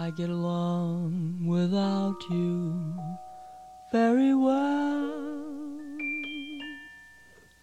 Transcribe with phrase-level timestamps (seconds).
[0.00, 2.94] I get along without you
[3.90, 5.80] very well.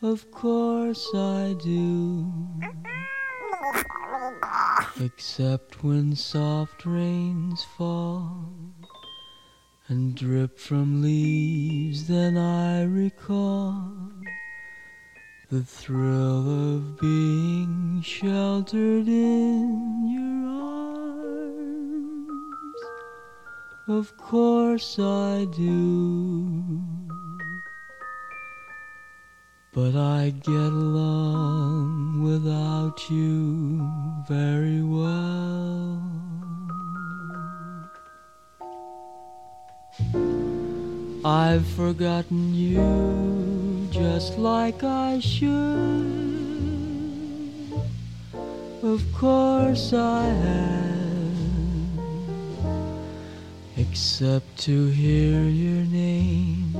[0.01, 2.33] Of course I do.
[4.99, 8.53] Except when soft rains fall
[9.87, 13.93] and drip from leaves, then I recall
[15.49, 20.44] the thrill of being sheltered in your
[23.87, 26.81] Of course I do.
[29.73, 33.87] But I get along without you
[34.27, 36.01] very well.
[41.23, 45.49] I've forgotten you just like I should.
[48.81, 51.04] Of course I have,
[53.89, 56.73] except to hear your name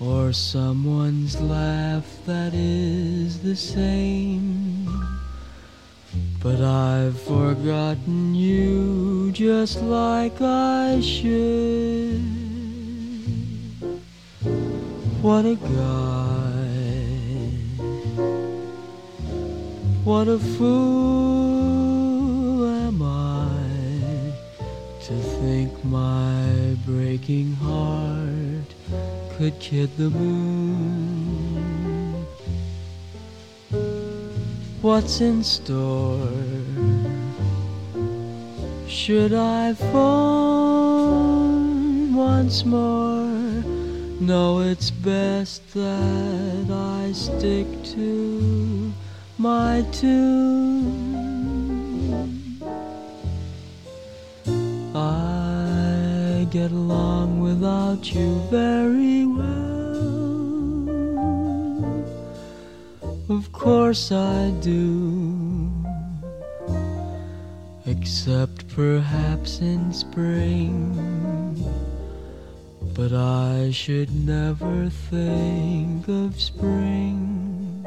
[0.00, 4.88] or someone's laugh that is the same.
[6.42, 12.22] But I've forgotten you just like I should.
[15.22, 16.36] What a guy.
[20.04, 20.64] What a fool
[22.64, 23.35] am I
[25.06, 28.74] to think my breaking heart
[29.36, 31.62] could kid the moon.
[34.82, 36.28] What's in store?
[38.88, 40.96] Should I phone
[42.16, 43.30] once more?
[44.18, 48.92] No, it's best that I stick to
[49.38, 51.35] my tune.
[56.62, 60.16] Get along without you very well.
[63.28, 65.70] Of course I do.
[67.84, 70.74] Except perhaps in spring.
[72.94, 77.84] But I should never think of spring,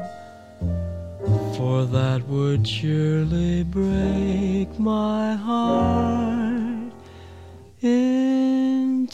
[1.56, 6.69] for that would surely break my heart
[7.82, 9.08] in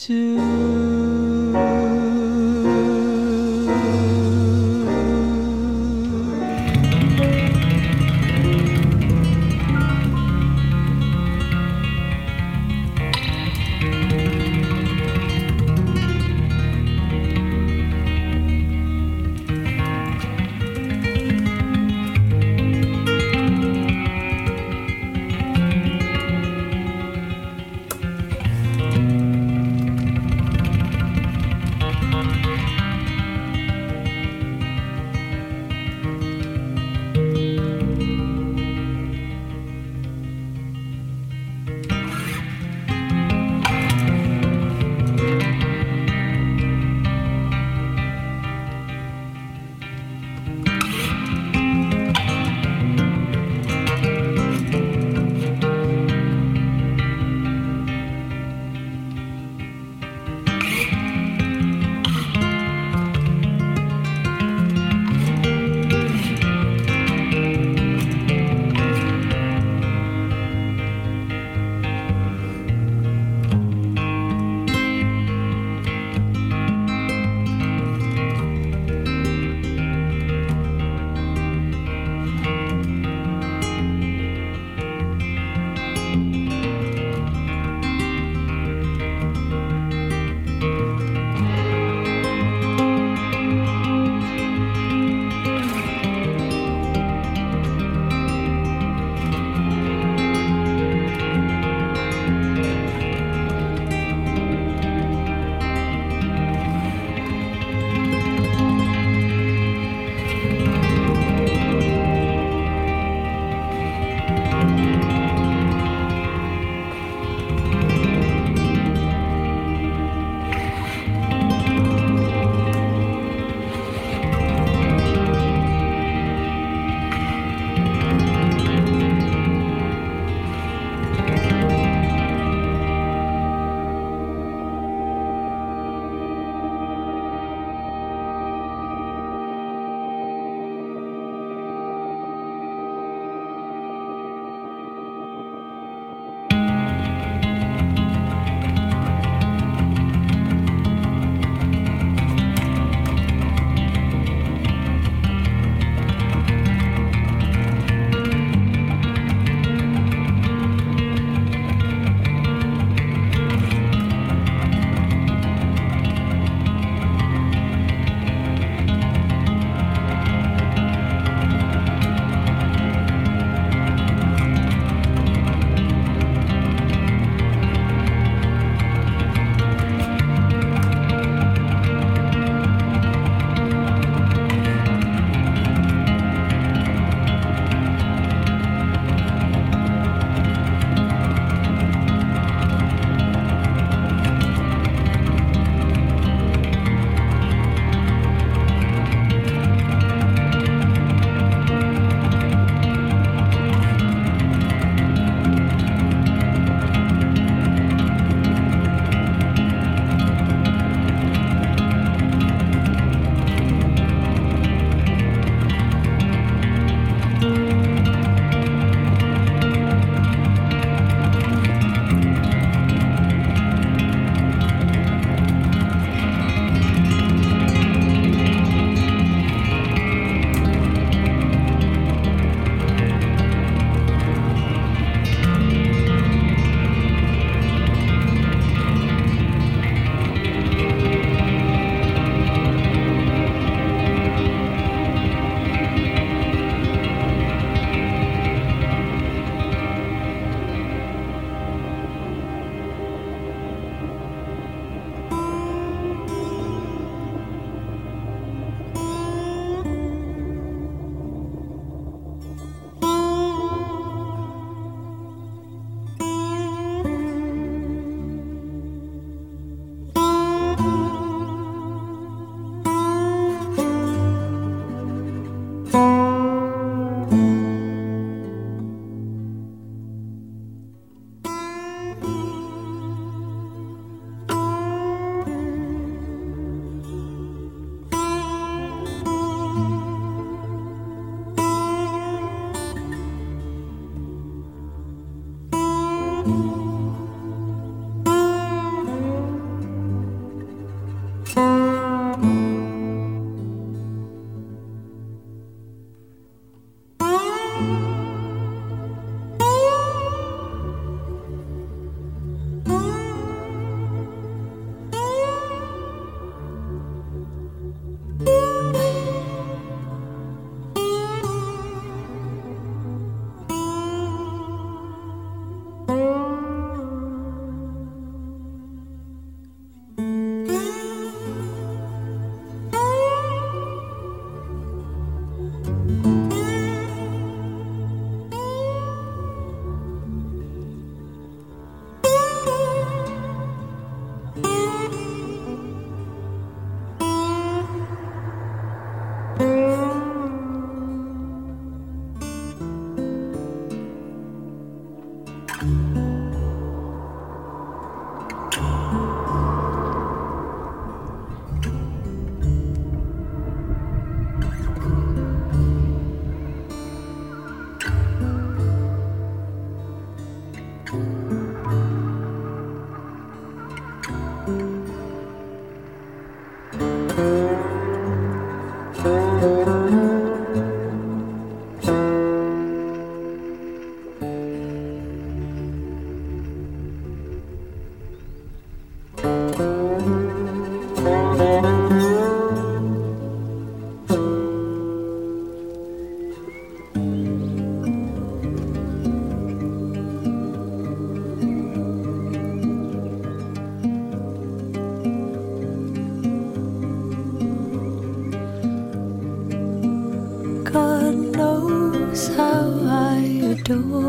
[413.97, 414.26] the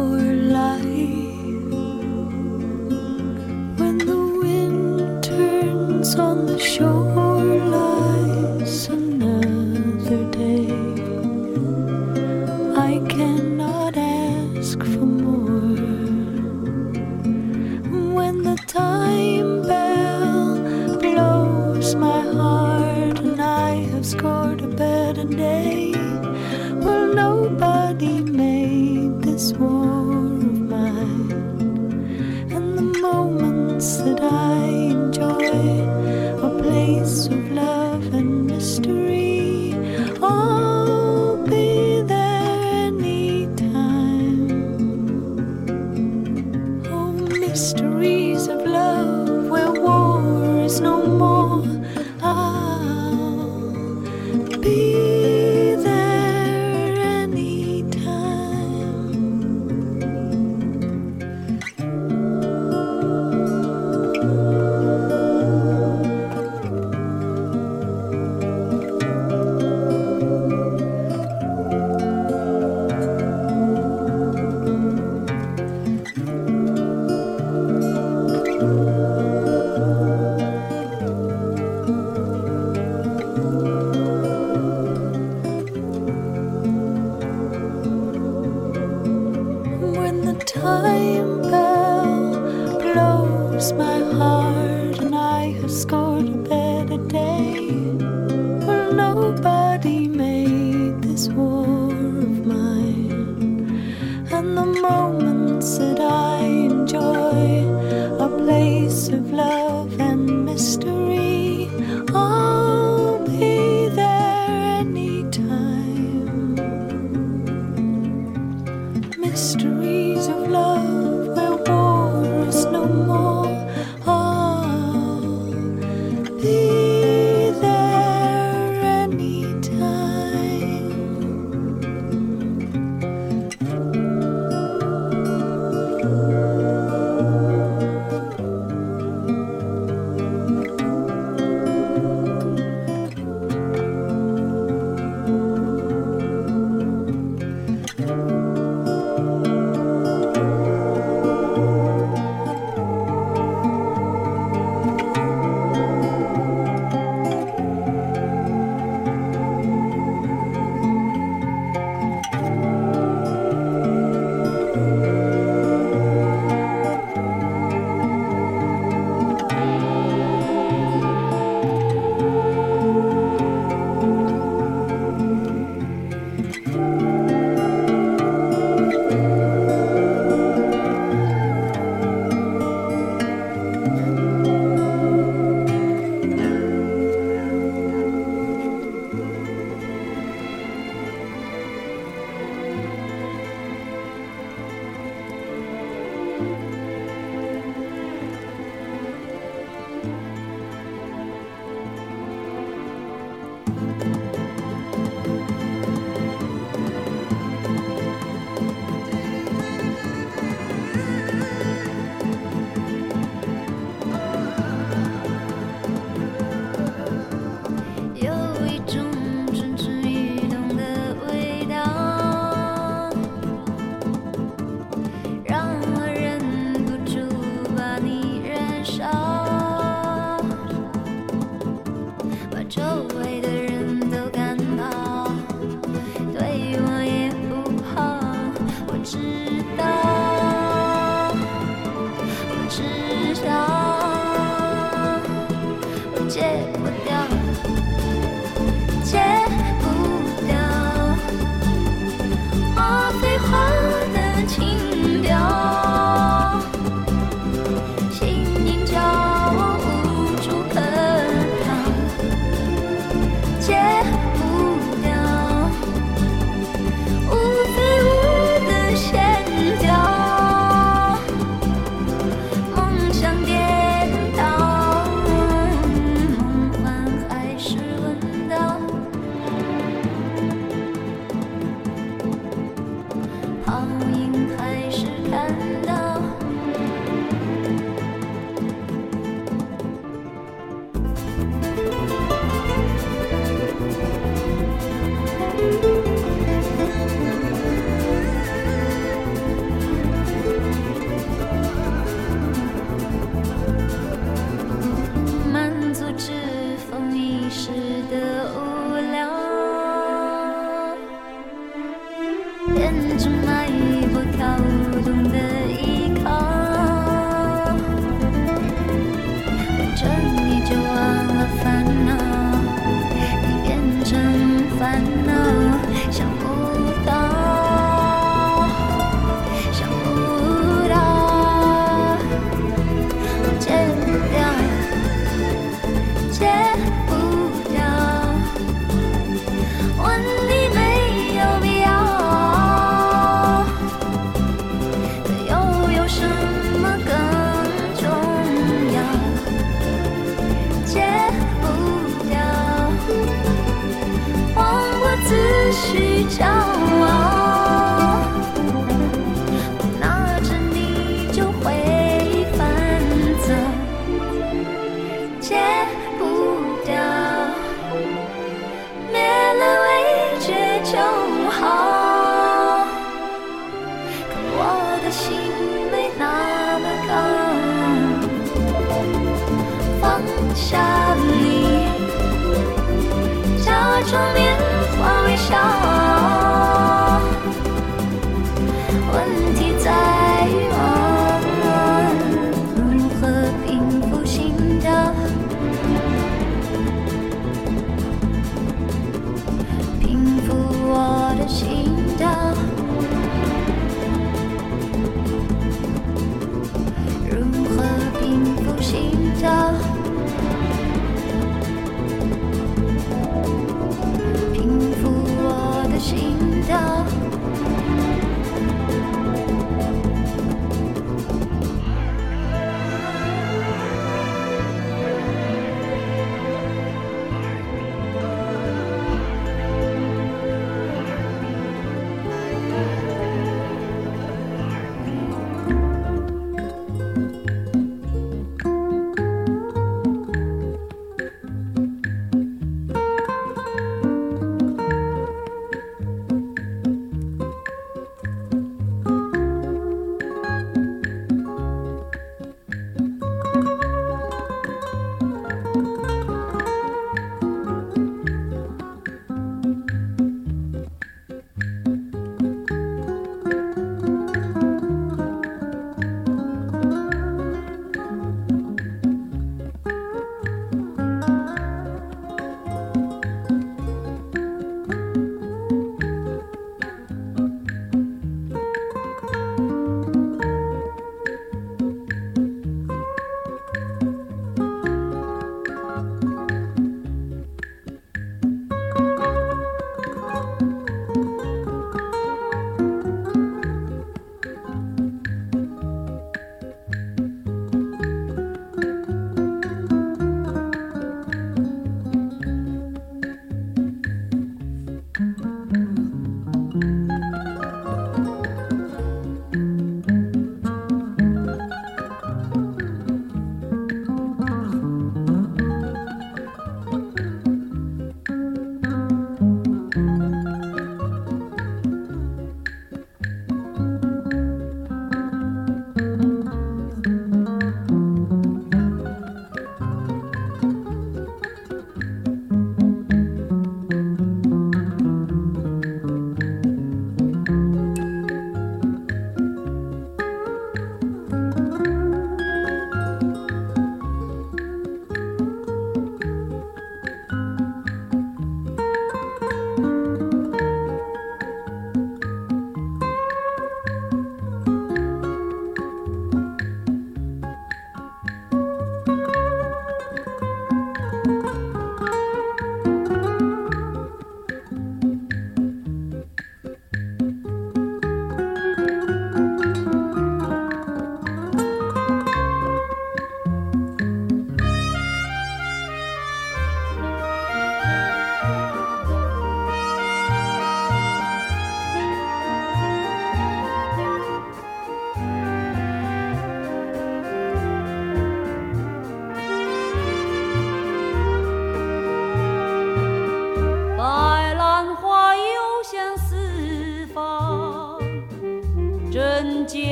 [239.46, 240.16] 直到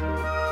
[0.00, 0.47] Bye.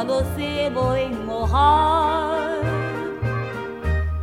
[0.00, 2.58] quando se voi mojar.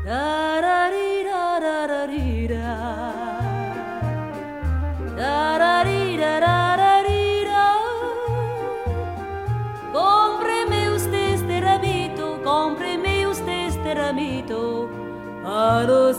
[0.03, 2.69] da, tararira.
[5.15, 7.63] Tararira, tararira.
[9.93, 14.89] Compre-me usted este rabito, compre-me usted este rabito,
[15.43, 16.13] para o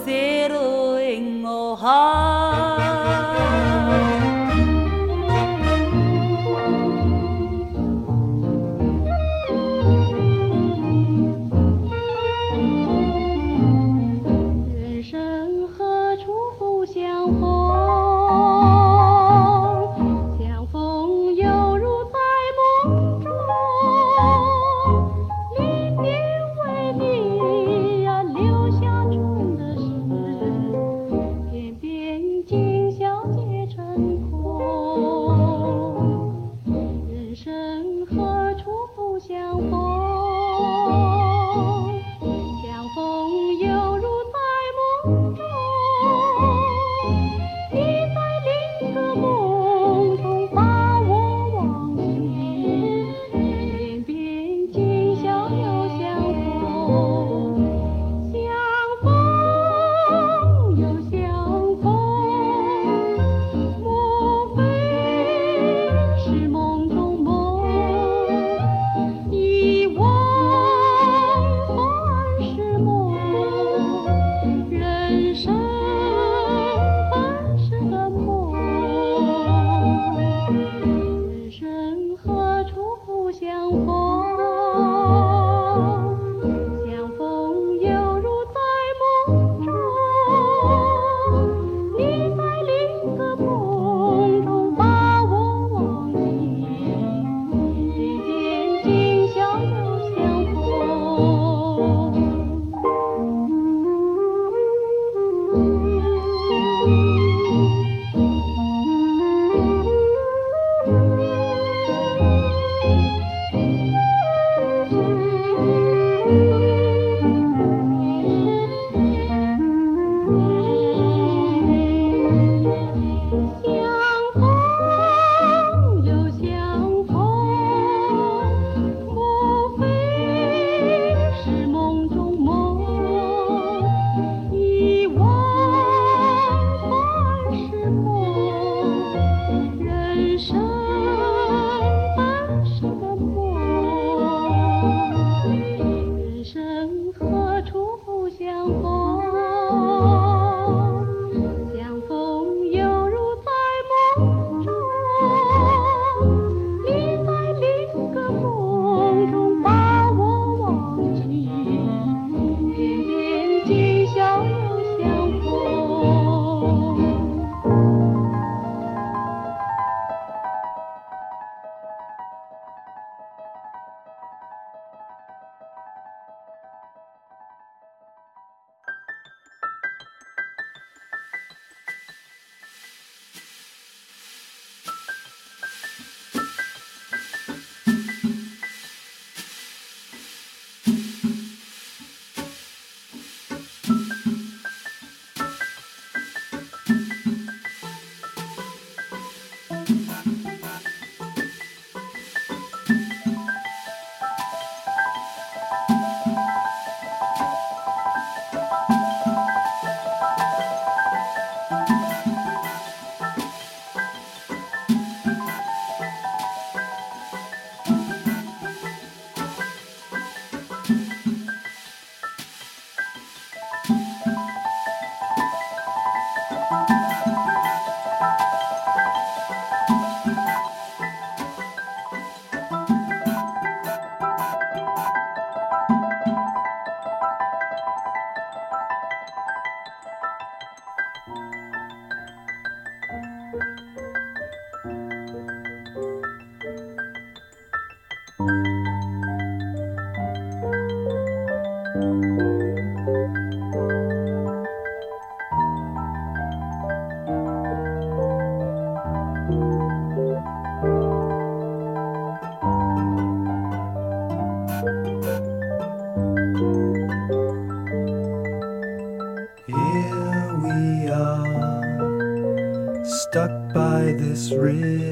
[274.50, 275.07] by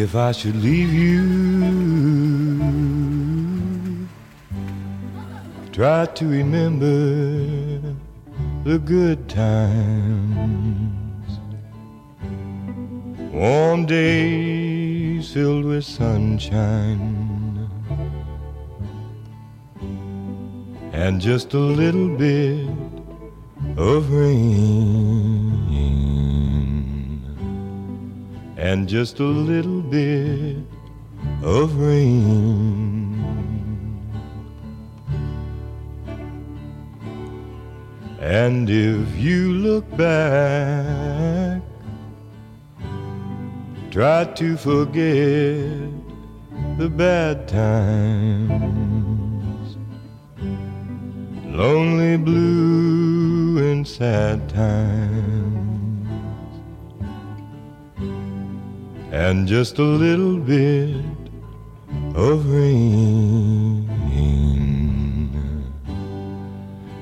[0.00, 1.28] If I should leave you,
[5.72, 6.86] try to remember
[8.64, 11.38] the good times.
[13.30, 17.68] Warm days filled with sunshine.
[20.94, 22.70] And just a little bit
[23.76, 25.40] of rain
[28.60, 30.56] and just a little bit
[31.42, 33.10] of rain.
[38.20, 41.62] And if you look back,
[43.90, 45.90] try to forget
[46.78, 48.39] the bad times,
[59.60, 61.04] just a little bit
[62.14, 63.86] of rain.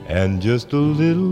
[0.08, 1.27] And just a little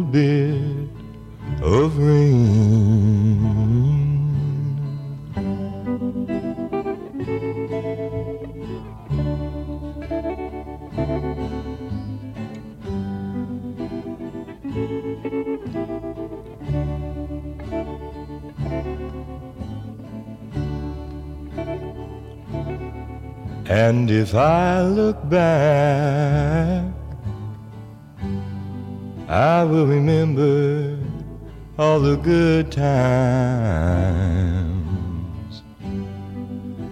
[33.57, 35.55] times.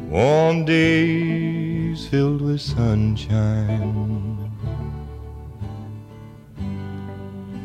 [0.08, 4.50] Warm days filled with sunshine.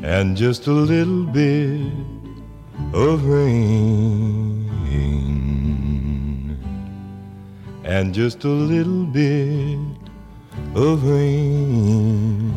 [0.03, 1.93] And just a little bit
[2.93, 4.59] of rain
[7.83, 9.79] and just a little bit
[10.75, 12.48] of rain.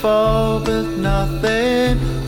[0.00, 2.19] Beautiful, but nothing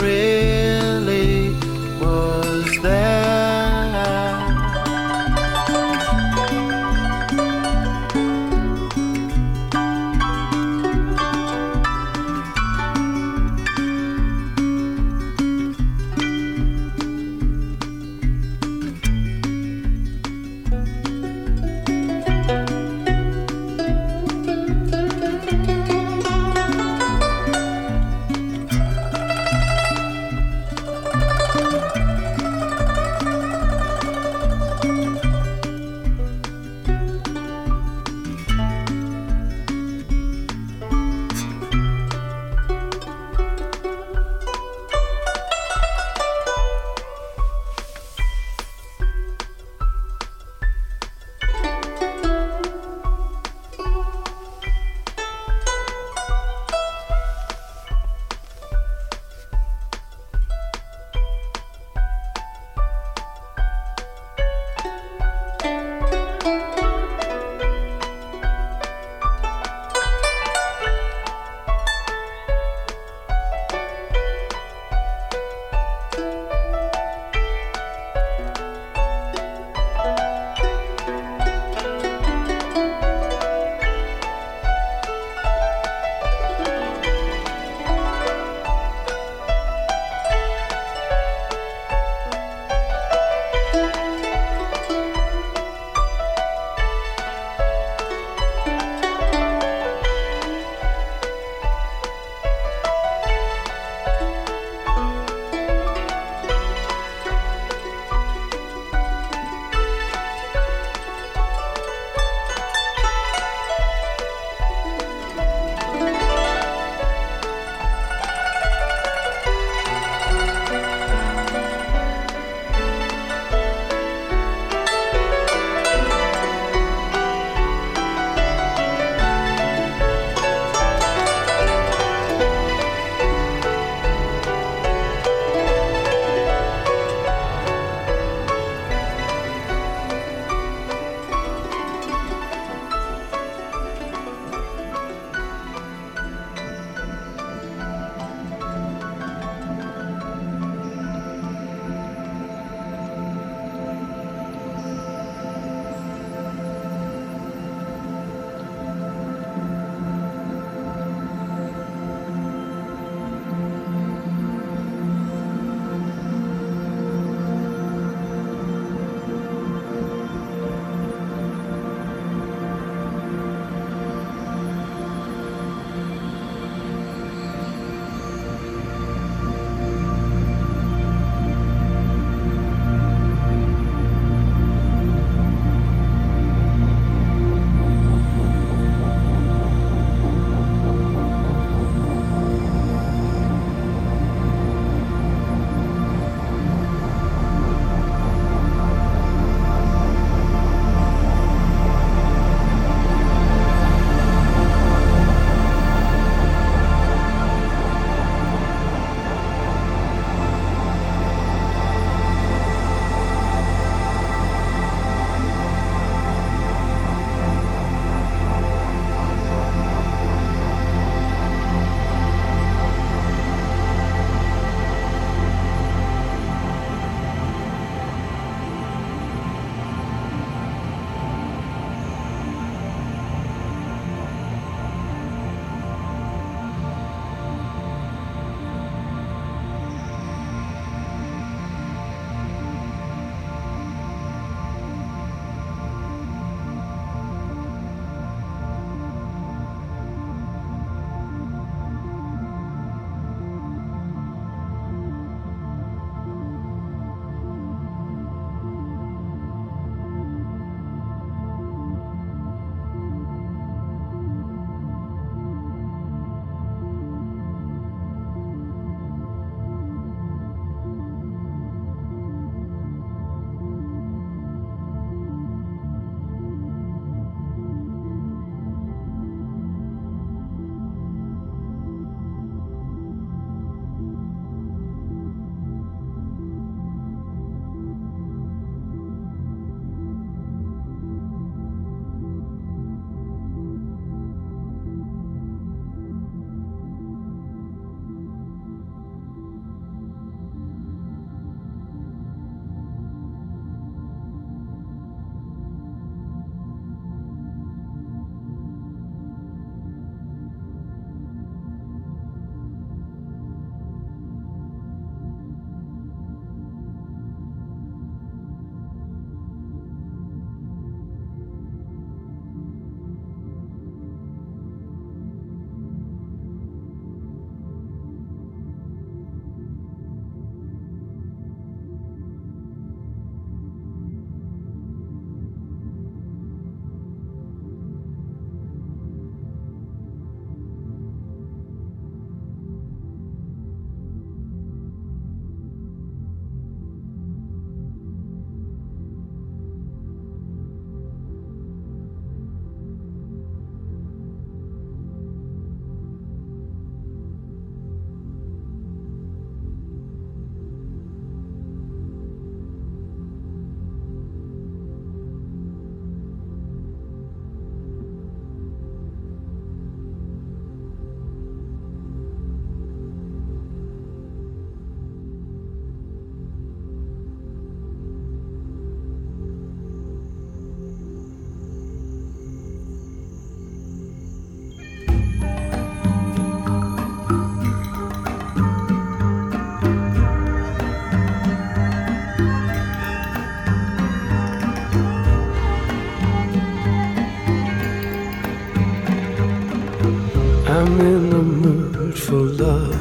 [401.42, 402.94] Mood for love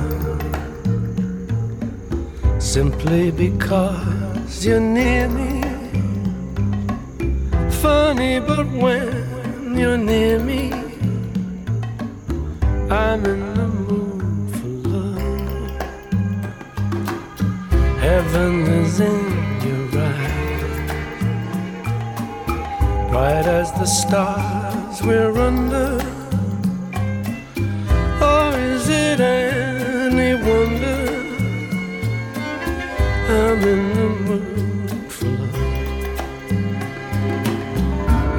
[2.59, 5.61] simply because you're near me.
[7.81, 10.73] Funny, but when you're near me,
[12.89, 15.71] I'm in the mood for love.
[17.99, 19.21] Heaven is in
[19.67, 20.63] your eyes,
[23.11, 26.20] bright as the stars we're under.
[29.21, 31.01] Any wonder
[33.29, 35.99] I'm in the mood for love?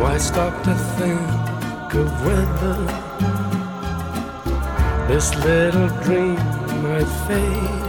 [0.01, 2.79] Why stop to think of whether
[5.09, 6.43] this little dream
[6.83, 7.89] might fade?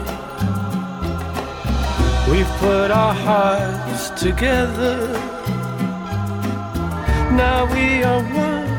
[2.29, 4.97] We've put our hearts together.
[7.31, 8.71] Now we are one.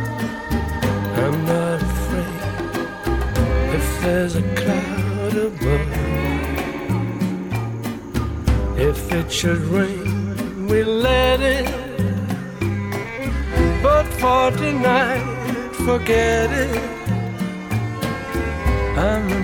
[1.22, 1.46] I'm
[4.04, 5.88] there's a cloud above.
[8.78, 11.66] If it should rain, we let it.
[13.82, 15.24] But for tonight,
[15.86, 16.76] forget it.
[18.98, 19.43] I'm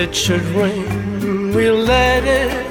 [0.00, 2.66] it should rain, we'll let it.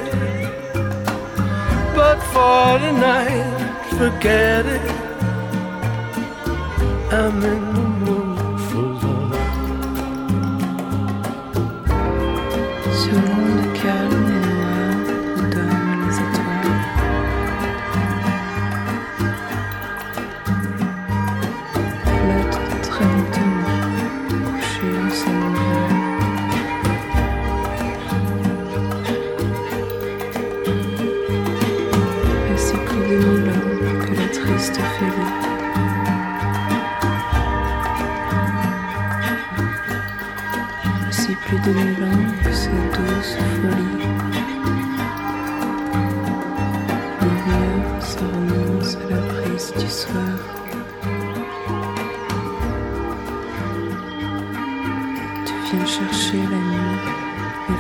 [1.96, 4.66] But for tonight, forget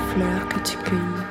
[0.09, 1.27] fleurs que tu cueillis.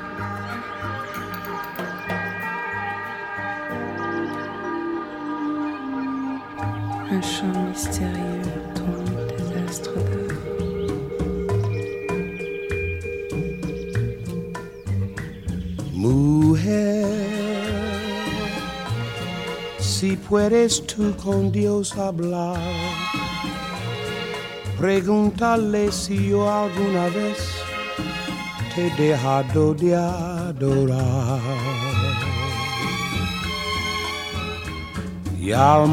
[7.11, 8.43] Un chant mystérieux
[8.75, 9.91] tombe des astres.
[15.95, 17.07] Mujer,
[19.79, 22.61] si puedes tú con Dios hablar,
[24.79, 27.58] pregúntale si yo alguna vez
[28.79, 31.41] he de adorar.
[35.41, 35.89] Y al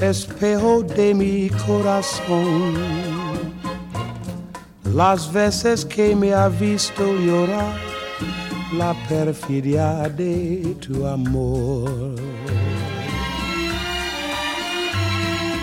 [0.00, 2.74] espejo de mi corazón,
[4.94, 7.76] las veces que me ha visto llorar
[8.76, 12.14] la perfidia de tu amor.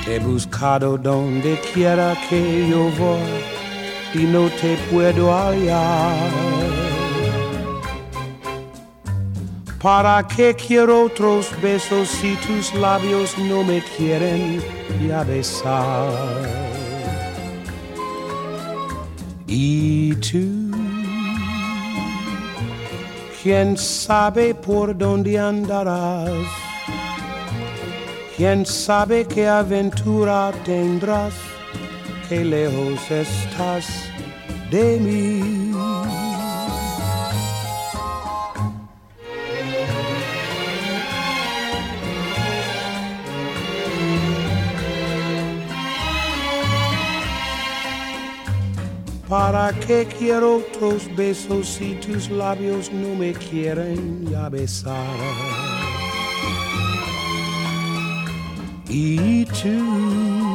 [0.07, 3.54] He buscado donde quiera que yo voy
[4.17, 6.31] y no te puedo hallar.
[9.81, 14.61] ¿Para qué quiero otros besos si tus labios no me quieren
[15.07, 16.11] ya besar?
[19.47, 20.71] Y tú,
[23.43, 26.47] quién sabe por dónde andarás,
[28.35, 31.33] quién sabe qué aventura tendrás,
[32.29, 33.87] qué lejos estás
[34.71, 35.65] de mí.
[49.29, 55.17] ¿Para qué quiero otros besos si tus labios no me quieren ya besar?
[58.87, 60.54] Y tú,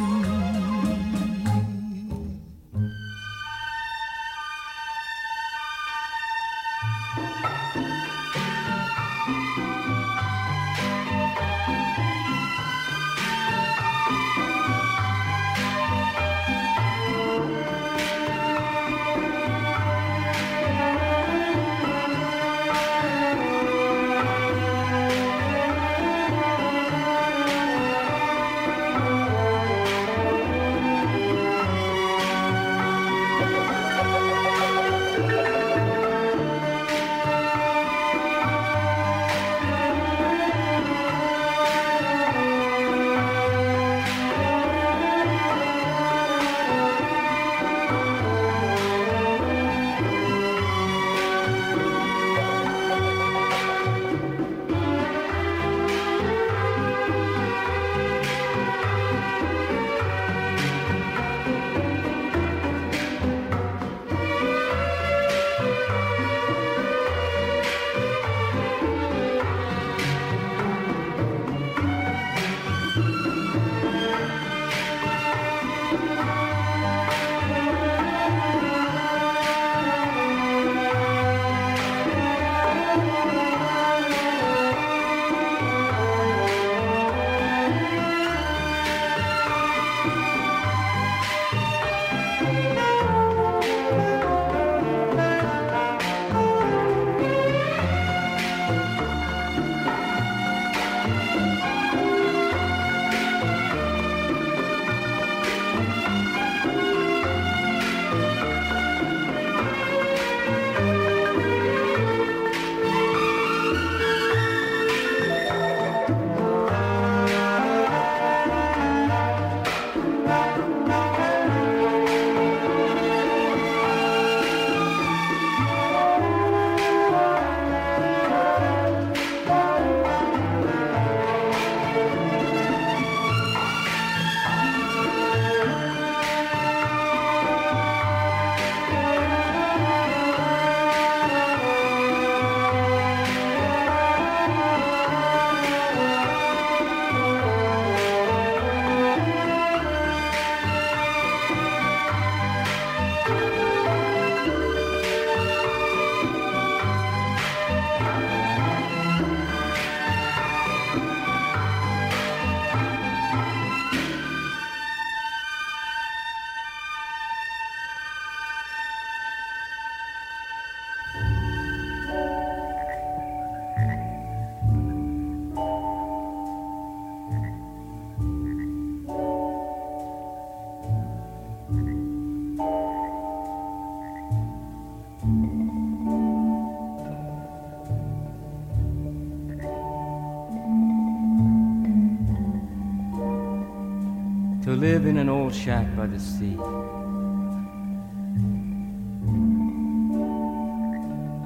[194.81, 196.57] Live in an old shack by the sea.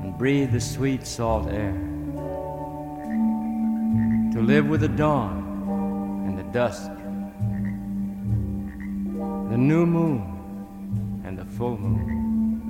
[0.01, 1.73] And breathe the sweet salt air.
[4.31, 6.89] To live with the dawn and the dusk,
[9.51, 12.69] the new moon and the full moon,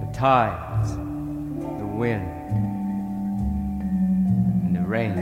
[0.00, 2.26] the tides, the wind,
[4.64, 5.14] and the rain.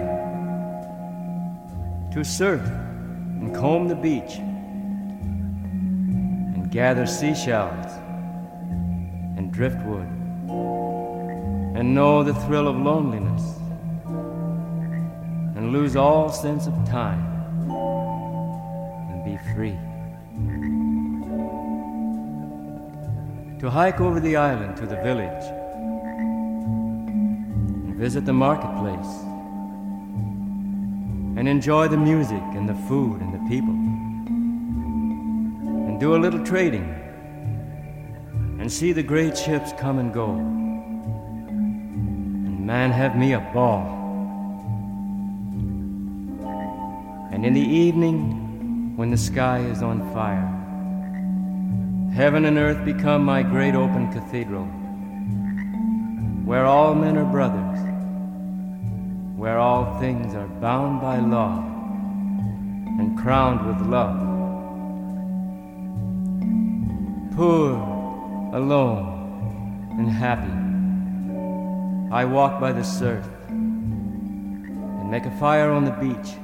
[2.12, 2.89] To surf and
[3.60, 4.38] comb the beach
[6.54, 7.92] and gather seashells
[9.36, 10.08] and driftwood
[11.76, 13.58] and know the thrill of loneliness
[15.56, 17.20] and lose all sense of time
[19.10, 19.76] and be free.
[23.60, 25.44] To hike over the island to the village
[27.84, 29.29] and visit the marketplace,
[31.40, 33.72] and enjoy the music and the food and the people,
[35.88, 36.84] and do a little trading,
[38.60, 40.32] and see the great ships come and go,
[41.46, 43.96] and man, have me a ball.
[47.32, 50.46] And in the evening, when the sky is on fire,
[52.14, 54.66] heaven and earth become my great open cathedral,
[56.44, 57.89] where all men are brothers,
[59.40, 61.64] where all things are bound by law
[62.98, 64.20] and crowned with love.
[67.34, 67.72] Poor,
[68.52, 70.52] alone, and happy,
[72.14, 76.34] I walk by the surf and make a fire on the beach.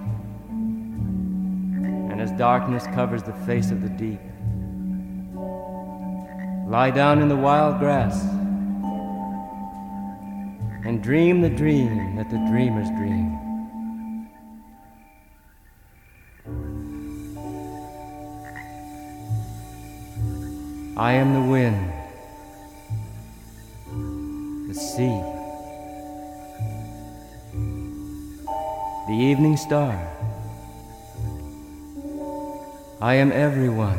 [2.10, 4.20] And as darkness covers the face of the deep,
[6.66, 8.35] lie down in the wild grass
[10.86, 13.36] and dream the dream that the dreamers dream.
[20.96, 21.92] I am the wind,
[24.68, 25.20] the sea,
[29.08, 29.98] the evening star.
[33.00, 33.98] I am everyone,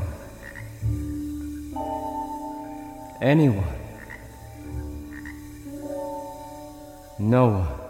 [3.22, 3.77] anyone,
[7.19, 7.86] no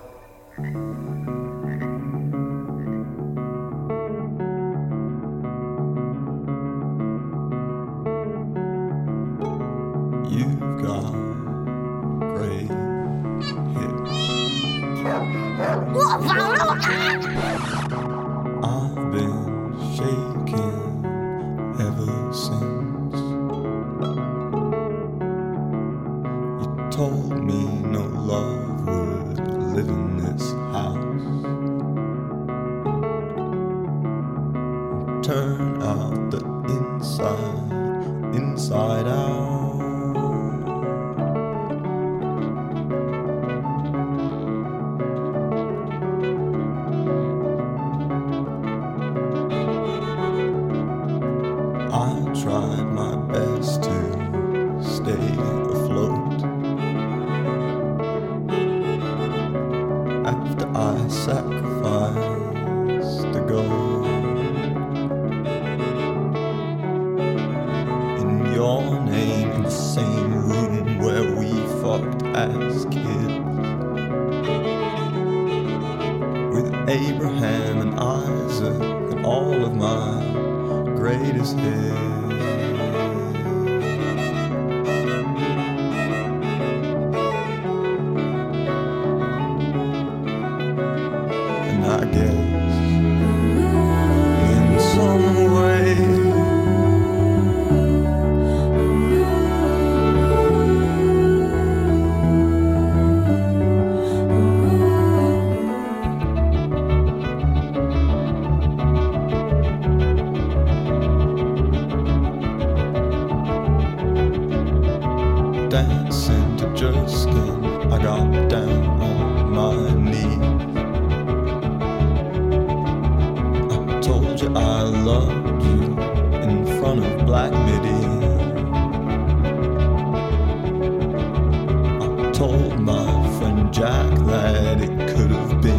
[133.37, 135.76] friend Jack that it could have been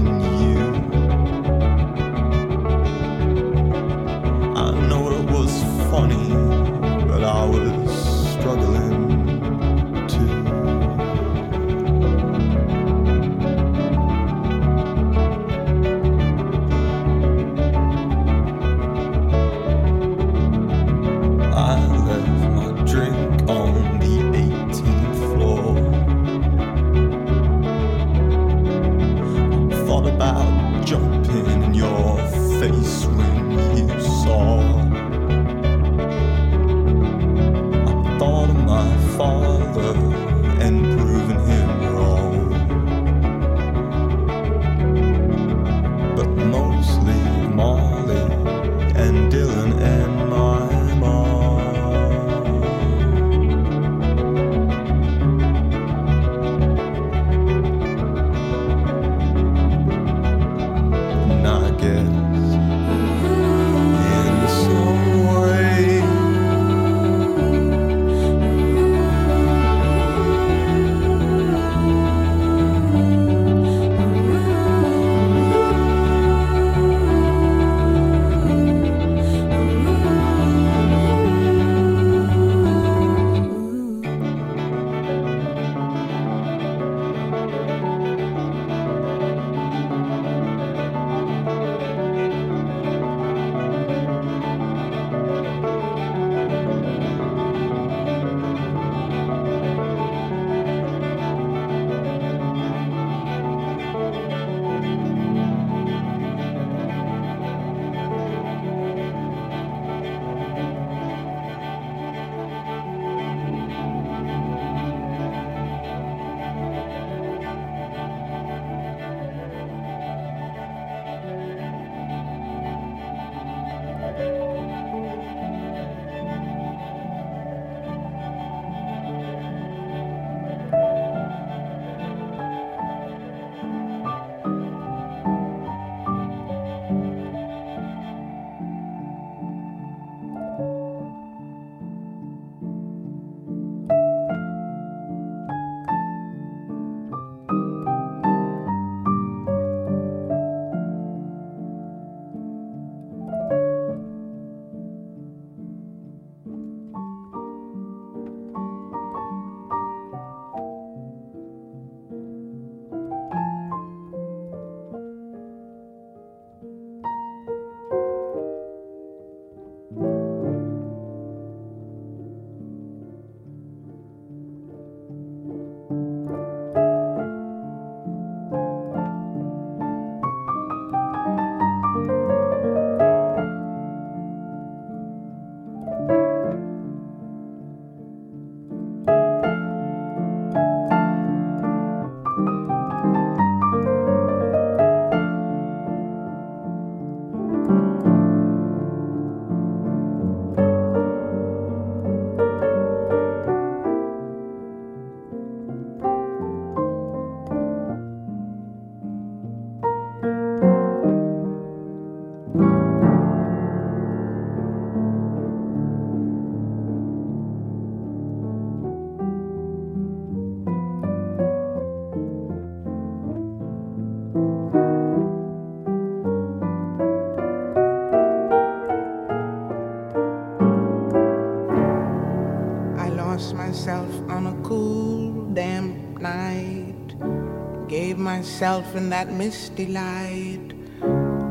[238.59, 240.73] myself in that misty light,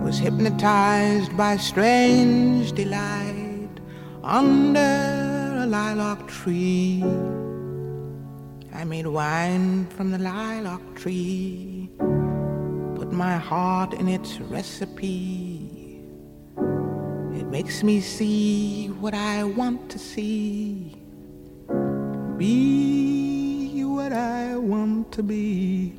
[0.03, 3.69] was hypnotized by strange delight
[4.23, 7.01] under a lilac tree.
[8.73, 11.89] I made wine from the lilac tree,
[12.95, 16.01] put my heart in its recipe.
[16.57, 20.93] It makes me see what I want to see,
[22.35, 25.93] be what I want to be.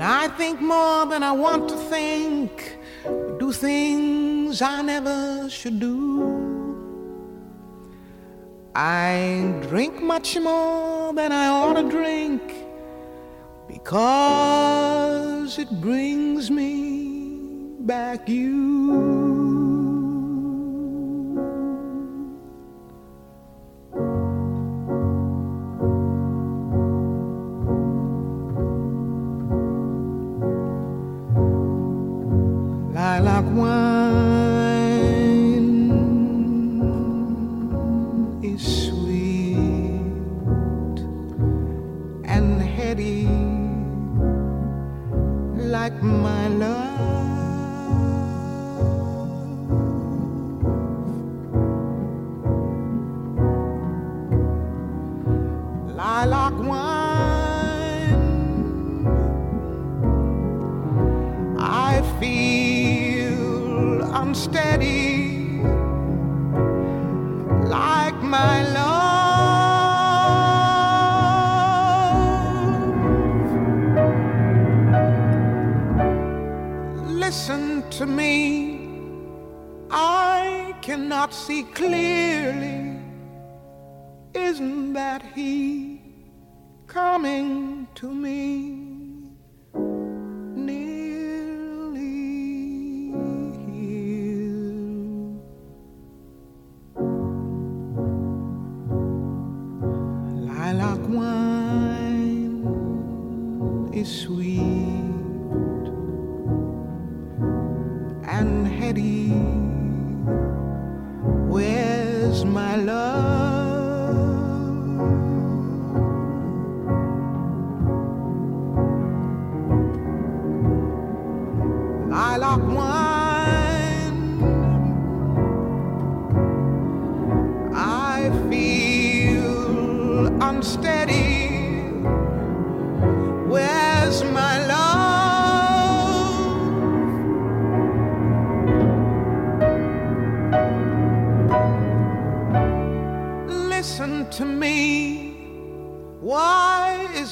[0.00, 2.78] When I think more than I want to think,
[3.38, 5.92] do things I never should do.
[8.74, 12.40] I drink much more than I ought to drink
[13.68, 19.19] because it brings me back you.
[33.50, 33.89] Lilac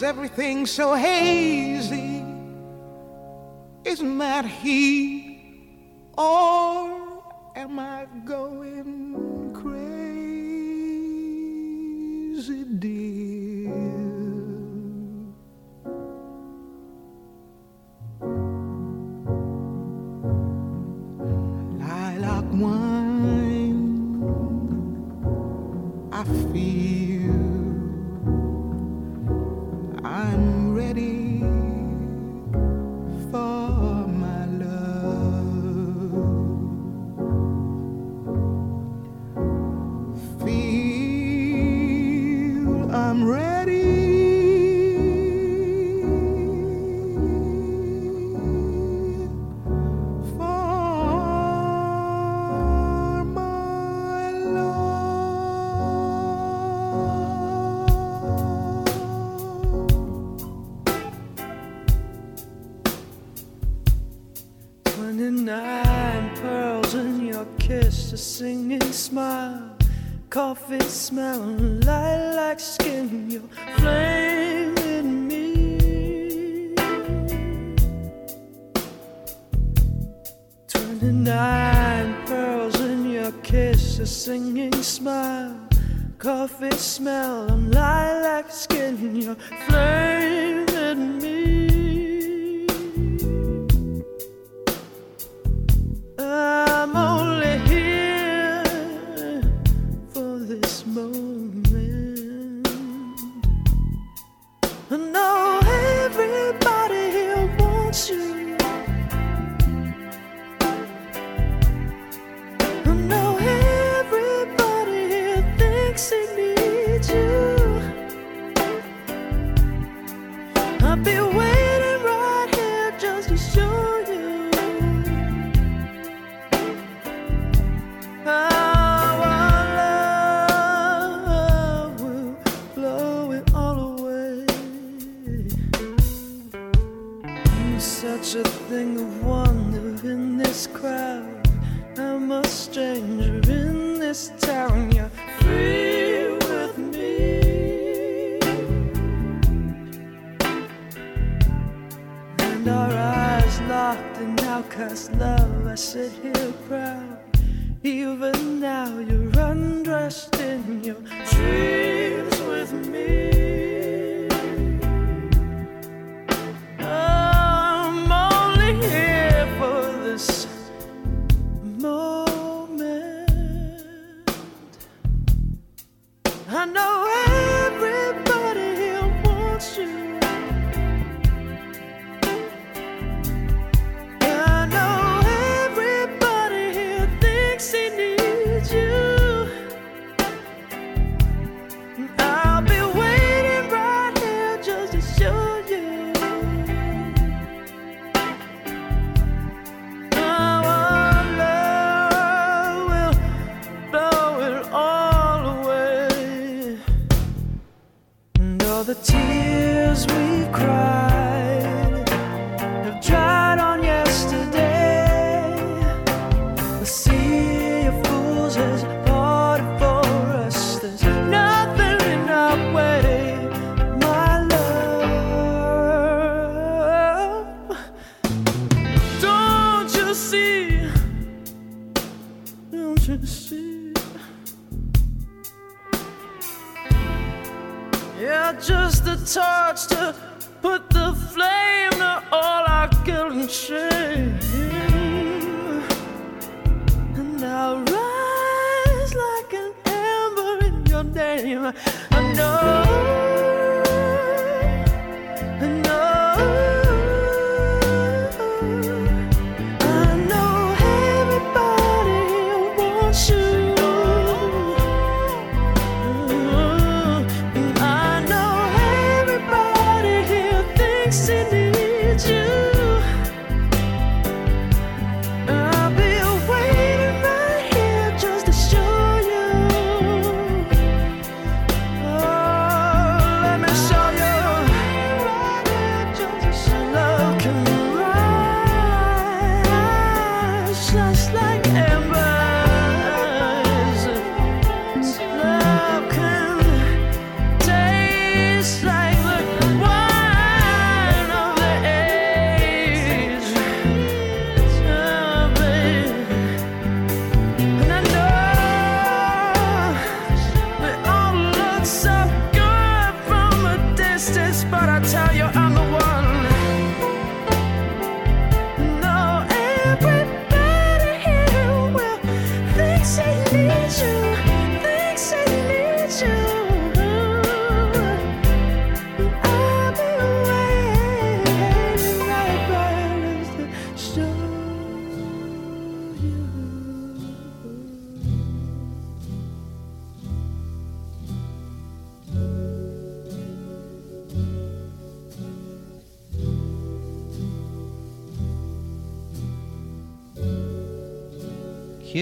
[0.09, 2.25] everything so hazy?
[3.85, 5.61] Isn't that he?
[6.17, 7.23] Or
[7.55, 9.08] am I going
[71.09, 71.41] smell,
[71.87, 73.41] lilac skin, your
[73.79, 73.98] flame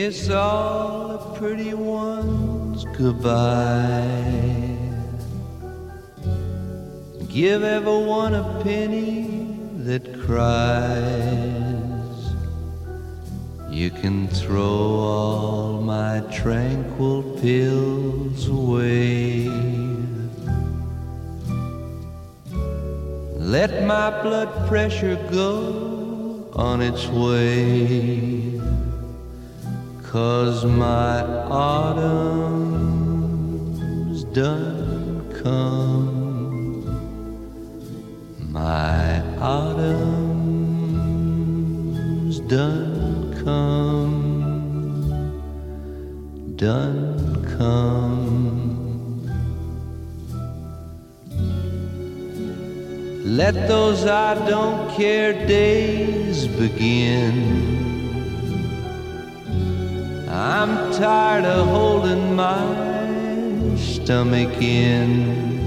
[0.06, 4.76] kiss all the pretty ones goodbye.
[7.28, 11.02] Give everyone a penny that cries.
[13.68, 14.78] You can throw
[15.10, 19.48] all my tranquil pills away.
[23.56, 28.25] Let my blood pressure go on its way.
[30.16, 31.20] Cause my
[31.50, 32.24] autumn's
[34.24, 36.86] done come.
[38.50, 40.00] My autumn's
[42.48, 44.32] done come.
[46.56, 49.20] Done come.
[53.36, 57.75] Let those I don't care days begin
[60.38, 62.60] I'm tired of holding my
[63.74, 65.64] stomach in.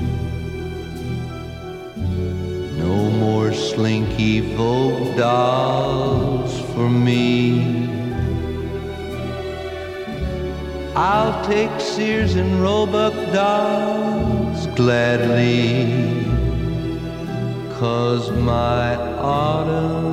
[2.78, 7.90] No more slinky Vogue dolls for me.
[10.96, 15.92] I'll take Sears and Roebuck dolls gladly.
[17.80, 20.04] Cause my autumn's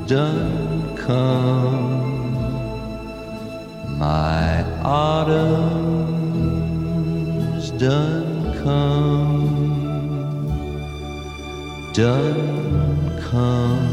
[0.00, 1.95] done come.
[4.06, 5.66] My autumn's
[7.72, 9.50] done come.
[11.92, 13.85] Done come.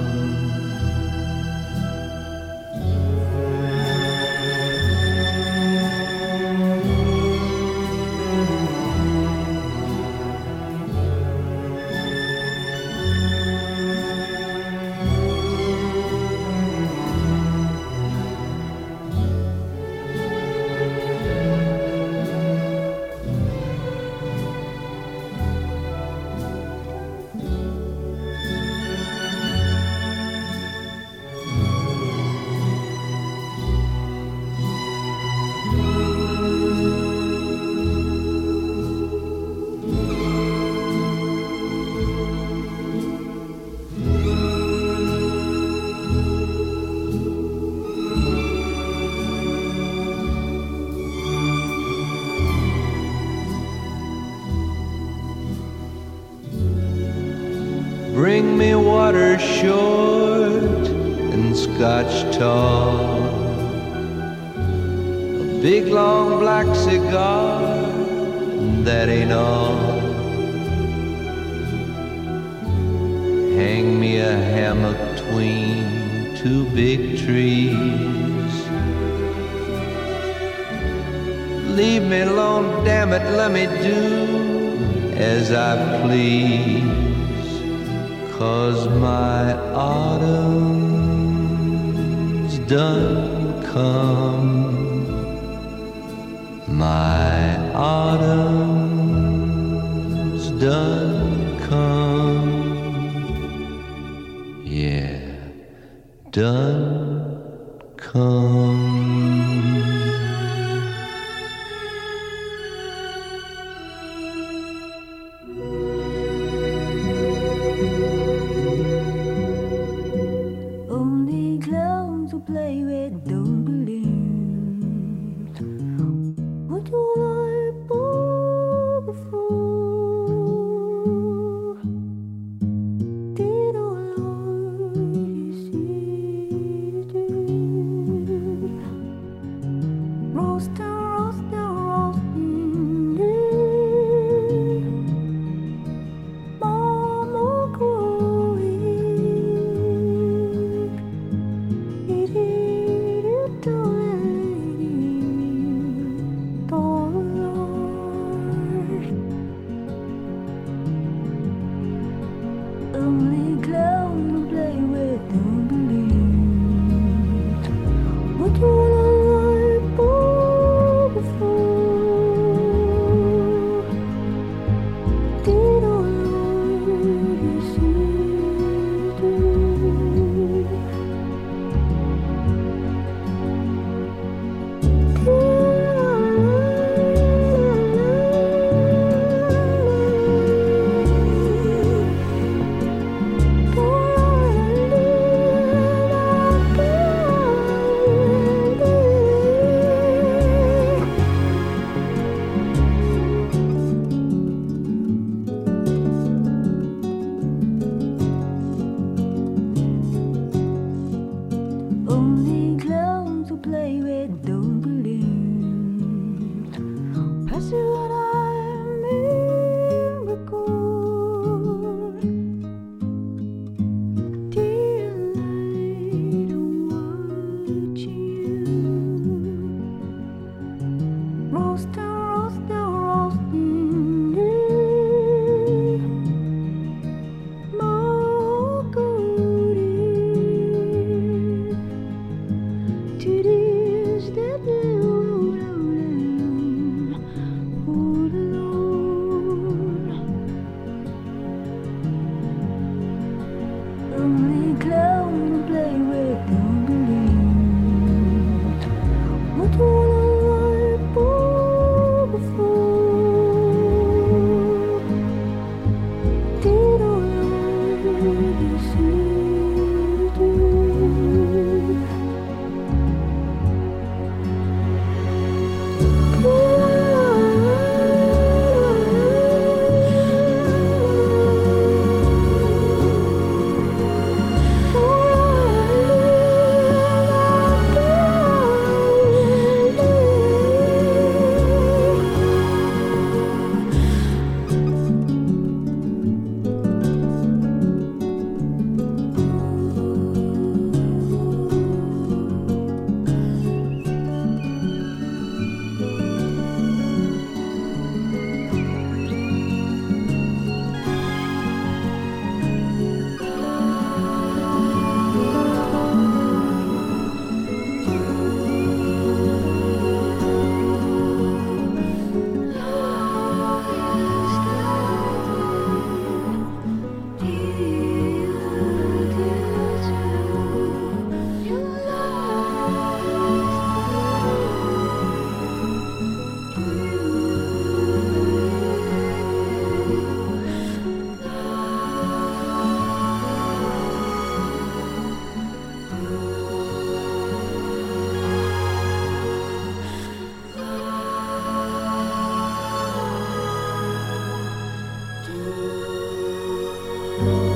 [357.39, 357.72] Looper.